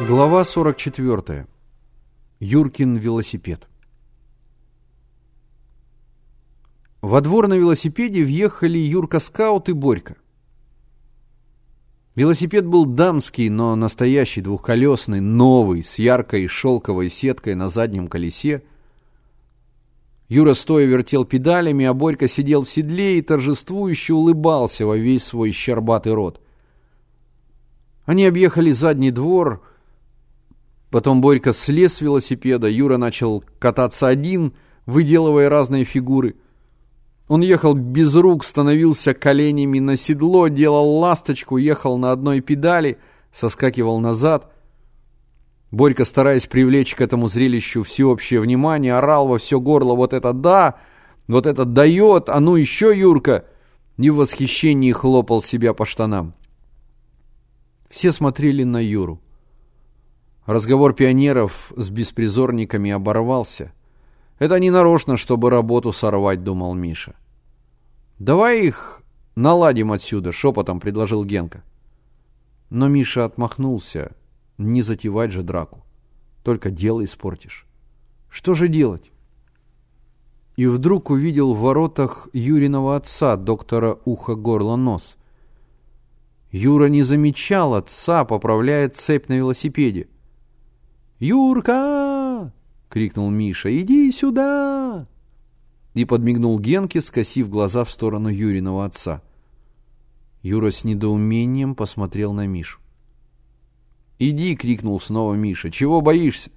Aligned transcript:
Глава 0.00 0.44
44. 0.44 1.46
Юркин 2.40 2.96
велосипед. 2.96 3.68
Во 7.00 7.20
двор 7.20 7.46
на 7.46 7.54
велосипеде 7.54 8.24
въехали 8.24 8.76
Юрка-скаут 8.76 9.68
и 9.68 9.72
Борька. 9.72 10.16
Велосипед 12.16 12.66
был 12.66 12.86
дамский, 12.86 13.48
но 13.50 13.76
настоящий 13.76 14.40
двухколесный, 14.40 15.20
новый, 15.20 15.84
с 15.84 16.00
яркой 16.00 16.48
шелковой 16.48 17.08
сеткой 17.08 17.54
на 17.54 17.68
заднем 17.68 18.08
колесе. 18.08 18.64
Юра 20.28 20.54
стоя 20.54 20.86
вертел 20.86 21.24
педалями, 21.24 21.84
а 21.84 21.94
Борька 21.94 22.26
сидел 22.26 22.64
в 22.64 22.68
седле 22.68 23.18
и 23.18 23.22
торжествующе 23.22 24.14
улыбался 24.14 24.86
во 24.86 24.96
весь 24.96 25.22
свой 25.22 25.52
щербатый 25.52 26.14
рот. 26.14 26.40
Они 28.06 28.26
объехали 28.26 28.72
задний 28.72 29.12
двор— 29.12 29.62
Потом 30.94 31.20
Борька 31.20 31.52
слез 31.52 31.94
с 31.94 32.00
велосипеда, 32.02 32.68
Юра 32.70 32.98
начал 32.98 33.42
кататься 33.58 34.06
один, 34.06 34.52
выделывая 34.86 35.48
разные 35.48 35.82
фигуры. 35.82 36.36
Он 37.26 37.40
ехал 37.40 37.74
без 37.74 38.14
рук, 38.14 38.44
становился 38.44 39.12
коленями 39.12 39.80
на 39.80 39.96
седло, 39.96 40.46
делал 40.46 40.98
ласточку, 40.98 41.56
ехал 41.56 41.98
на 41.98 42.12
одной 42.12 42.38
педали, 42.42 42.98
соскакивал 43.32 43.98
назад. 43.98 44.54
Борька, 45.72 46.04
стараясь 46.04 46.46
привлечь 46.46 46.94
к 46.94 47.00
этому 47.00 47.26
зрелищу 47.26 47.82
всеобщее 47.82 48.38
внимание, 48.40 48.94
орал 48.94 49.26
во 49.26 49.38
все 49.38 49.58
горло 49.58 49.96
«Вот 49.96 50.12
это 50.12 50.32
да! 50.32 50.76
Вот 51.26 51.46
это 51.46 51.64
дает! 51.64 52.28
А 52.28 52.38
ну 52.38 52.54
еще, 52.54 52.96
Юрка!» 52.96 53.46
И 53.96 54.10
в 54.10 54.14
восхищении 54.14 54.92
хлопал 54.92 55.42
себя 55.42 55.74
по 55.74 55.86
штанам. 55.86 56.34
Все 57.90 58.12
смотрели 58.12 58.62
на 58.62 58.80
Юру. 58.80 59.23
Разговор 60.46 60.92
пионеров 60.92 61.72
с 61.74 61.88
беспризорниками 61.88 62.90
оборвался. 62.90 63.72
Это 64.38 64.60
не 64.60 64.70
нарочно, 64.70 65.16
чтобы 65.16 65.48
работу 65.48 65.90
сорвать, 65.90 66.44
думал 66.44 66.74
Миша. 66.74 67.14
Давай 68.18 68.66
их 68.66 69.02
наладим 69.36 69.90
отсюда, 69.90 70.32
шепотом 70.32 70.80
предложил 70.80 71.24
Генка. 71.24 71.64
Но 72.68 72.88
Миша 72.88 73.24
отмахнулся. 73.24 74.12
Не 74.58 74.82
затевать 74.82 75.32
же 75.32 75.42
драку. 75.42 75.82
Только 76.42 76.70
дело 76.70 77.02
испортишь. 77.04 77.66
Что 78.28 78.52
же 78.52 78.68
делать? 78.68 79.10
И 80.56 80.66
вдруг 80.66 81.08
увидел 81.08 81.54
в 81.54 81.60
воротах 81.60 82.28
Юриного 82.34 82.96
отца, 82.96 83.36
доктора 83.36 83.98
Ухо-Горло-Нос. 84.04 85.16
Юра 86.52 86.86
не 86.86 87.02
замечал 87.02 87.74
отца, 87.74 88.24
поправляя 88.24 88.88
цепь 88.90 89.28
на 89.28 89.34
велосипеде. 89.34 90.08
«Юрка!»— 91.20 92.52
крикнул 92.88 93.30
Миша. 93.30 93.80
«Иди 93.80 94.10
сюда!» 94.10 95.06
И 95.94 96.04
подмигнул 96.04 96.58
Генке, 96.58 97.00
скосив 97.00 97.48
глаза 97.48 97.84
в 97.84 97.90
сторону 97.90 98.28
Юриного 98.28 98.84
отца. 98.84 99.22
Юра 100.42 100.70
с 100.72 100.84
недоумением 100.84 101.74
посмотрел 101.76 102.32
на 102.32 102.46
Мишу. 102.46 102.80
«Иди!»— 104.18 104.56
крикнул 104.56 105.00
снова 105.00 105.34
Миша. 105.34 105.70
«Чего 105.70 106.00
боишься?» 106.00 106.50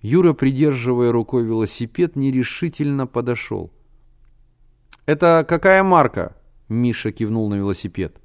Юра, 0.00 0.32
придерживая 0.32 1.10
рукой 1.10 1.44
велосипед, 1.44 2.14
нерешительно 2.14 3.08
подошел. 3.08 3.72
«Это 5.06 5.44
какая 5.46 5.82
марка?»— 5.82 6.36
Миша 6.68 7.10
кивнул 7.10 7.48
на 7.48 7.56
велосипед. 7.56 8.20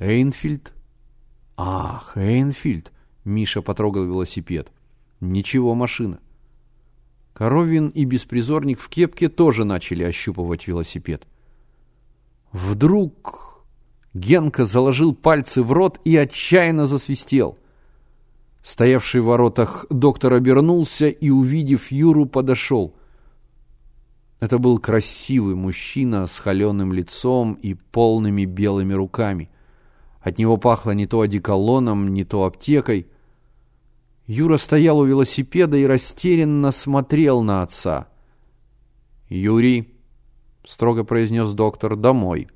«Эйнфильд», 0.00 0.72
«Ах, 1.60 2.16
Эйнфильд!»— 2.16 2.92
Миша 3.24 3.62
потрогал 3.62 4.04
велосипед. 4.04 4.70
«Ничего, 5.20 5.74
машина». 5.74 6.20
Коровин 7.32 7.88
и 7.90 8.04
беспризорник 8.04 8.80
в 8.80 8.88
кепке 8.88 9.28
тоже 9.28 9.64
начали 9.64 10.02
ощупывать 10.02 10.66
велосипед. 10.66 11.26
Вдруг 12.52 13.64
Генка 14.14 14.64
заложил 14.64 15.14
пальцы 15.14 15.62
в 15.62 15.70
рот 15.72 16.00
и 16.04 16.16
отчаянно 16.16 16.86
засвистел. 16.86 17.58
Стоявший 18.64 19.20
в 19.20 19.26
воротах 19.26 19.86
доктор 19.88 20.32
обернулся 20.32 21.08
и, 21.08 21.30
увидев 21.30 21.92
Юру, 21.92 22.26
подошел. 22.26 22.96
Это 24.40 24.58
был 24.58 24.78
красивый 24.78 25.54
мужчина 25.54 26.26
с 26.26 26.38
холеным 26.38 26.92
лицом 26.92 27.54
и 27.54 27.74
полными 27.74 28.44
белыми 28.44 28.94
руками— 28.94 29.50
от 30.28 30.38
него 30.38 30.56
пахло 30.56 30.92
не 30.92 31.06
то 31.06 31.22
одеколоном, 31.22 32.12
не 32.14 32.24
то 32.24 32.44
аптекой. 32.44 33.08
Юра 34.26 34.58
стоял 34.58 34.98
у 34.98 35.04
велосипеда 35.04 35.76
и 35.76 35.84
растерянно 35.84 36.70
смотрел 36.70 37.42
на 37.42 37.62
отца. 37.62 38.08
«Юрий»,— 39.28 39.94
строго 40.66 41.04
произнес 41.04 41.52
доктор,— 41.52 41.96
«домой». 41.96 42.48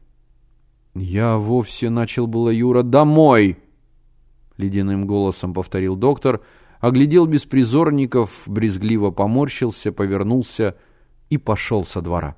«Я 0.94 1.38
вовсе 1.38 1.88
начал 1.88 2.27
было, 2.27 2.50
Юра, 2.50 2.83
домой!» 2.83 3.59
Ледяным 4.59 5.06
голосом 5.06 5.54
повторил 5.54 5.97
доктор, 5.97 6.43
оглядел 6.81 7.27
беспризорников, 7.27 8.43
брезгливо 8.47 9.10
поморщился, 9.10 9.93
повернулся 9.93 10.77
и 11.31 11.39
пошел 11.39 11.87
со 11.87 12.03
двора. 12.03 12.37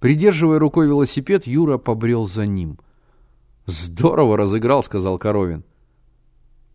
Придерживая 0.00 0.58
рукой 0.58 0.86
велосипед, 0.86 1.46
Юра 1.46 1.76
побрел 1.76 2.26
за 2.26 2.46
ним— 2.46 2.78
«Здорово 3.66 4.36
разыграл»,— 4.36 4.82
сказал 4.84 5.18
Коровин. 5.18 5.64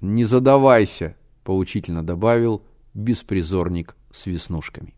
«Не 0.02 0.26
задавайся»,— 0.26 1.16
поучительно 1.44 2.06
добавил 2.06 2.64
беспризорник 2.94 3.96
с 4.12 4.26
веснушками. 4.26 4.94